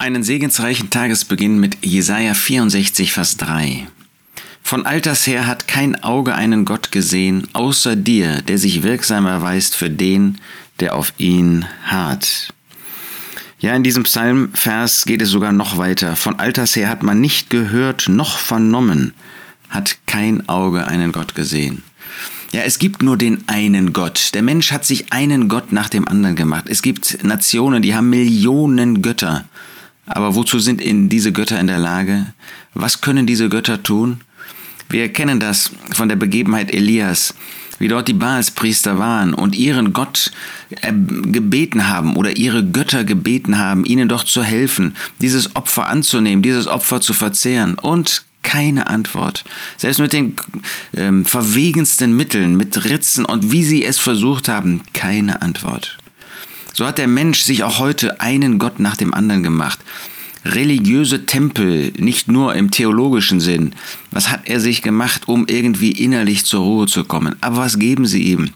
Einen 0.00 0.22
segensreichen 0.22 0.90
Tagesbeginn 0.90 1.58
mit 1.58 1.84
Jesaja 1.84 2.32
64, 2.32 3.12
Vers 3.12 3.36
3. 3.36 3.88
Von 4.62 4.86
alters 4.86 5.26
her 5.26 5.48
hat 5.48 5.66
kein 5.66 6.00
Auge 6.04 6.36
einen 6.36 6.64
Gott 6.64 6.92
gesehen, 6.92 7.48
außer 7.52 7.96
dir, 7.96 8.42
der 8.42 8.58
sich 8.58 8.84
wirksam 8.84 9.26
erweist 9.26 9.74
für 9.74 9.90
den, 9.90 10.38
der 10.78 10.94
auf 10.94 11.12
ihn 11.18 11.64
harrt. 11.82 12.54
Ja, 13.58 13.74
in 13.74 13.82
diesem 13.82 14.04
Psalmvers 14.04 15.04
geht 15.04 15.20
es 15.20 15.30
sogar 15.30 15.50
noch 15.50 15.78
weiter. 15.78 16.14
Von 16.14 16.38
alters 16.38 16.76
her 16.76 16.88
hat 16.88 17.02
man 17.02 17.20
nicht 17.20 17.50
gehört 17.50 18.08
noch 18.08 18.38
vernommen, 18.38 19.14
hat 19.68 19.98
kein 20.06 20.48
Auge 20.48 20.86
einen 20.86 21.10
Gott 21.10 21.34
gesehen. 21.34 21.82
Ja, 22.52 22.60
es 22.60 22.78
gibt 22.78 23.02
nur 23.02 23.16
den 23.16 23.48
einen 23.48 23.92
Gott. 23.92 24.30
Der 24.34 24.42
Mensch 24.42 24.70
hat 24.70 24.84
sich 24.84 25.12
einen 25.12 25.48
Gott 25.48 25.72
nach 25.72 25.88
dem 25.88 26.06
anderen 26.06 26.36
gemacht. 26.36 26.66
Es 26.68 26.82
gibt 26.82 27.24
Nationen, 27.24 27.82
die 27.82 27.96
haben 27.96 28.10
Millionen 28.10 29.02
Götter. 29.02 29.44
Aber 30.08 30.34
wozu 30.34 30.58
sind 30.58 30.80
in 30.80 31.08
diese 31.08 31.32
Götter 31.32 31.60
in 31.60 31.66
der 31.66 31.78
Lage? 31.78 32.26
Was 32.74 33.00
können 33.00 33.26
diese 33.26 33.48
Götter 33.48 33.82
tun? 33.82 34.20
Wir 34.88 35.12
kennen 35.12 35.38
das 35.38 35.70
von 35.92 36.08
der 36.08 36.16
Begebenheit 36.16 36.72
Elias, 36.72 37.34
wie 37.78 37.88
dort 37.88 38.08
die 38.08 38.14
Baalspriester 38.14 38.98
waren 38.98 39.34
und 39.34 39.54
ihren 39.54 39.92
Gott 39.92 40.32
äh, 40.80 40.92
gebeten 40.92 41.88
haben 41.88 42.16
oder 42.16 42.36
ihre 42.36 42.64
Götter 42.64 43.04
gebeten 43.04 43.58
haben, 43.58 43.84
ihnen 43.84 44.08
doch 44.08 44.24
zu 44.24 44.42
helfen, 44.42 44.96
dieses 45.20 45.54
Opfer 45.56 45.86
anzunehmen, 45.88 46.42
dieses 46.42 46.66
Opfer 46.66 47.00
zu 47.00 47.12
verzehren 47.12 47.74
und 47.74 48.24
keine 48.42 48.86
Antwort. 48.86 49.44
Selbst 49.76 49.98
mit 49.98 50.14
den 50.14 50.36
ähm, 50.96 51.26
verwegensten 51.26 52.16
Mitteln, 52.16 52.56
mit 52.56 52.86
Ritzen 52.86 53.26
und 53.26 53.52
wie 53.52 53.62
sie 53.62 53.84
es 53.84 53.98
versucht 53.98 54.48
haben, 54.48 54.80
keine 54.94 55.42
Antwort. 55.42 55.98
So 56.78 56.86
hat 56.86 56.98
der 56.98 57.08
Mensch 57.08 57.40
sich 57.40 57.64
auch 57.64 57.80
heute 57.80 58.20
einen 58.20 58.60
Gott 58.60 58.78
nach 58.78 58.96
dem 58.96 59.12
anderen 59.12 59.42
gemacht. 59.42 59.80
Religiöse 60.44 61.26
Tempel, 61.26 61.92
nicht 61.98 62.28
nur 62.28 62.54
im 62.54 62.70
theologischen 62.70 63.40
Sinn. 63.40 63.72
Was 64.12 64.30
hat 64.30 64.42
er 64.44 64.60
sich 64.60 64.80
gemacht, 64.80 65.26
um 65.26 65.48
irgendwie 65.48 65.90
innerlich 65.90 66.44
zur 66.44 66.60
Ruhe 66.60 66.86
zu 66.86 67.02
kommen? 67.02 67.34
Aber 67.40 67.56
was 67.56 67.80
geben 67.80 68.06
sie 68.06 68.22
ihm? 68.22 68.50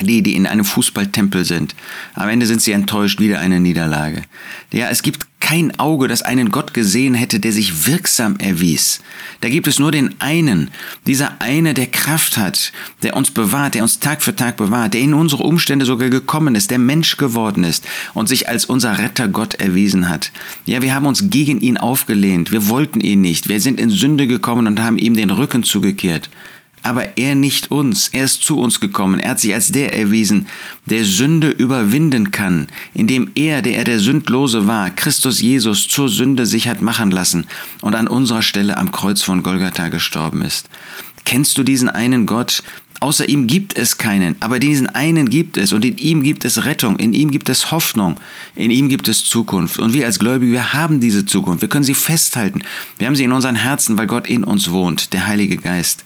die, 0.00 0.22
die 0.22 0.34
in 0.34 0.46
einem 0.46 0.64
Fußballtempel 0.64 1.44
sind. 1.44 1.76
Am 2.14 2.28
Ende 2.28 2.46
sind 2.46 2.62
sie 2.62 2.72
enttäuscht, 2.72 3.20
wieder 3.20 3.38
eine 3.38 3.60
Niederlage. 3.60 4.22
Ja, 4.72 4.88
es 4.88 5.02
gibt 5.02 5.26
kein 5.52 5.78
Auge, 5.78 6.08
das 6.08 6.22
einen 6.22 6.50
Gott 6.50 6.72
gesehen 6.72 7.12
hätte, 7.12 7.38
der 7.38 7.52
sich 7.52 7.86
wirksam 7.86 8.36
erwies. 8.38 9.02
Da 9.42 9.50
gibt 9.50 9.66
es 9.66 9.78
nur 9.78 9.92
den 9.92 10.14
einen, 10.18 10.70
dieser 11.06 11.42
eine, 11.42 11.74
der 11.74 11.88
Kraft 11.88 12.38
hat, 12.38 12.72
der 13.02 13.14
uns 13.14 13.30
bewahrt, 13.30 13.74
der 13.74 13.82
uns 13.82 14.00
Tag 14.00 14.22
für 14.22 14.34
Tag 14.34 14.56
bewahrt, 14.56 14.94
der 14.94 15.02
in 15.02 15.12
unsere 15.12 15.42
Umstände 15.42 15.84
sogar 15.84 16.08
gekommen 16.08 16.54
ist, 16.54 16.70
der 16.70 16.78
Mensch 16.78 17.18
geworden 17.18 17.64
ist 17.64 17.86
und 18.14 18.30
sich 18.30 18.48
als 18.48 18.64
unser 18.64 18.96
Retter 18.96 19.28
Gott 19.28 19.52
erwiesen 19.56 20.08
hat. 20.08 20.32
Ja, 20.64 20.80
wir 20.80 20.94
haben 20.94 21.04
uns 21.04 21.28
gegen 21.28 21.60
ihn 21.60 21.76
aufgelehnt, 21.76 22.50
wir 22.50 22.70
wollten 22.70 23.02
ihn 23.02 23.20
nicht, 23.20 23.50
wir 23.50 23.60
sind 23.60 23.78
in 23.78 23.90
Sünde 23.90 24.26
gekommen 24.26 24.66
und 24.66 24.80
haben 24.80 24.96
ihm 24.96 25.16
den 25.16 25.28
Rücken 25.28 25.64
zugekehrt 25.64 26.30
aber 26.82 27.16
er 27.16 27.34
nicht 27.34 27.70
uns. 27.70 28.08
Er 28.08 28.24
ist 28.24 28.42
zu 28.42 28.58
uns 28.58 28.80
gekommen. 28.80 29.20
Er 29.20 29.30
hat 29.30 29.40
sich 29.40 29.54
als 29.54 29.72
der 29.72 29.96
erwiesen, 29.96 30.46
der 30.86 31.04
Sünde 31.04 31.50
überwinden 31.50 32.30
kann, 32.30 32.66
indem 32.94 33.30
er, 33.34 33.62
der 33.62 33.76
er 33.78 33.84
der 33.84 34.00
Sündlose 34.00 34.66
war, 34.66 34.90
Christus 34.90 35.40
Jesus 35.40 35.88
zur 35.88 36.08
Sünde 36.08 36.46
sich 36.46 36.68
hat 36.68 36.82
machen 36.82 37.10
lassen 37.10 37.46
und 37.80 37.94
an 37.94 38.08
unserer 38.08 38.42
Stelle 38.42 38.76
am 38.76 38.92
Kreuz 38.92 39.22
von 39.22 39.42
Golgatha 39.42 39.88
gestorben 39.88 40.42
ist. 40.42 40.68
Kennst 41.24 41.56
du 41.56 41.62
diesen 41.62 41.88
einen 41.88 42.26
Gott? 42.26 42.62
Außer 43.02 43.28
ihm 43.28 43.48
gibt 43.48 43.76
es 43.76 43.98
keinen, 43.98 44.36
aber 44.38 44.60
diesen 44.60 44.86
einen 44.86 45.28
gibt 45.28 45.56
es 45.56 45.72
und 45.72 45.84
in 45.84 45.98
ihm 45.98 46.22
gibt 46.22 46.44
es 46.44 46.66
Rettung, 46.66 47.00
in 47.00 47.14
ihm 47.14 47.32
gibt 47.32 47.48
es 47.48 47.72
Hoffnung, 47.72 48.14
in 48.54 48.70
ihm 48.70 48.88
gibt 48.88 49.08
es 49.08 49.24
Zukunft. 49.24 49.80
Und 49.80 49.92
wir 49.92 50.06
als 50.06 50.20
Gläubige, 50.20 50.52
wir 50.52 50.72
haben 50.72 51.00
diese 51.00 51.26
Zukunft, 51.26 51.62
wir 51.62 51.68
können 51.68 51.82
sie 51.82 51.94
festhalten. 51.94 52.62
Wir 52.98 53.08
haben 53.08 53.16
sie 53.16 53.24
in 53.24 53.32
unseren 53.32 53.56
Herzen, 53.56 53.98
weil 53.98 54.06
Gott 54.06 54.28
in 54.28 54.44
uns 54.44 54.70
wohnt, 54.70 55.12
der 55.12 55.26
Heilige 55.26 55.56
Geist. 55.56 56.04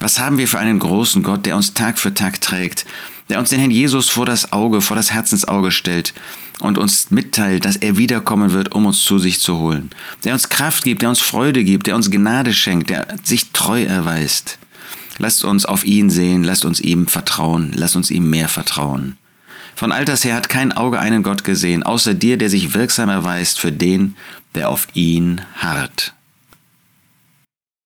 Was 0.00 0.18
haben 0.18 0.36
wir 0.36 0.48
für 0.48 0.58
einen 0.58 0.80
großen 0.80 1.22
Gott, 1.22 1.46
der 1.46 1.54
uns 1.54 1.74
Tag 1.74 1.96
für 1.96 2.12
Tag 2.12 2.40
trägt, 2.40 2.86
der 3.28 3.38
uns 3.38 3.50
den 3.50 3.60
Herrn 3.60 3.70
Jesus 3.70 4.08
vor 4.08 4.26
das 4.26 4.52
Auge, 4.52 4.80
vor 4.80 4.96
das 4.96 5.12
Herzensauge 5.12 5.70
stellt 5.70 6.12
und 6.58 6.76
uns 6.76 7.12
mitteilt, 7.12 7.64
dass 7.64 7.76
er 7.76 7.98
wiederkommen 7.98 8.50
wird, 8.50 8.74
um 8.74 8.86
uns 8.86 9.04
zu 9.04 9.20
sich 9.20 9.38
zu 9.38 9.58
holen, 9.58 9.90
der 10.24 10.32
uns 10.32 10.48
Kraft 10.48 10.82
gibt, 10.82 11.02
der 11.02 11.08
uns 11.10 11.20
Freude 11.20 11.62
gibt, 11.62 11.86
der 11.86 11.94
uns 11.94 12.10
Gnade 12.10 12.52
schenkt, 12.52 12.90
der 12.90 13.06
sich 13.22 13.52
treu 13.52 13.84
erweist. 13.84 14.58
Lasst 15.18 15.44
uns 15.44 15.66
auf 15.66 15.84
ihn 15.84 16.10
sehen, 16.10 16.44
lasst 16.44 16.64
uns 16.64 16.80
ihm 16.80 17.06
vertrauen, 17.06 17.72
lasst 17.74 17.96
uns 17.96 18.10
ihm 18.10 18.28
mehr 18.30 18.48
vertrauen. 18.48 19.18
Von 19.74 19.92
alters 19.92 20.24
her 20.24 20.34
hat 20.34 20.48
kein 20.48 20.72
Auge 20.72 20.98
einen 20.98 21.22
Gott 21.22 21.44
gesehen, 21.44 21.82
außer 21.82 22.14
dir, 22.14 22.36
der 22.36 22.50
sich 22.50 22.74
wirksam 22.74 23.08
erweist 23.08 23.58
für 23.58 23.72
den, 23.72 24.16
der 24.54 24.68
auf 24.68 24.88
ihn 24.94 25.40
harrt. 25.56 26.14